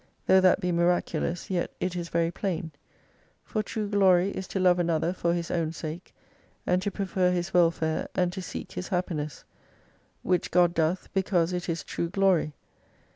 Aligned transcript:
Though 0.25 0.41
that 0.41 0.59
be 0.59 0.71
miraculous, 0.71 1.51
yet 1.51 1.69
it 1.79 1.95
is 1.95 2.09
very 2.09 2.31
plain. 2.31 2.71
For 3.43 3.61
true 3.61 3.87
glory 3.87 4.31
is 4.31 4.47
to 4.47 4.59
love 4.59 4.79
another 4.79 5.13
for 5.13 5.35
his 5.35 5.51
own 5.51 5.73
sake, 5.73 6.15
and 6.65 6.81
to 6.81 6.89
prefer 6.89 7.29
his 7.31 7.53
welfare 7.53 8.07
and 8.15 8.33
to 8.33 8.41
seek 8.41 8.71
his 8.71 8.87
happiness. 8.87 9.43
Which 10.23 10.49
God 10.49 10.73
doth 10.73 11.07
because 11.13 11.53
it 11.53 11.69
is 11.69 11.83
true 11.83 12.09
glory. 12.09 12.53